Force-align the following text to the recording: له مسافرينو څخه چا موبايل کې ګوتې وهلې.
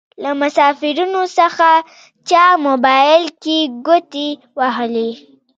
له 0.23 0.31
مسافرينو 0.41 1.21
څخه 1.39 1.69
چا 2.29 2.43
موبايل 2.65 3.23
کې 3.43 3.57
ګوتې 3.85 4.27
وهلې. 4.59 5.09